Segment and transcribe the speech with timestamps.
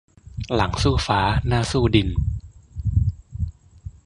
[0.55, 2.09] หลังสู้ฟ้าหน้าสู้ดิน